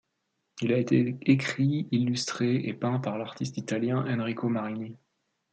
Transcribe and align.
Il 0.63 0.73
a 0.73 0.79
été 0.79 1.15
écrit, 1.27 1.87
illustré, 1.91 2.55
et 2.67 2.73
peint 2.73 2.97
par 2.97 3.19
l'artiste 3.19 3.57
italien 3.59 4.03
Enrico 4.19 4.49
Marini. 4.49 4.97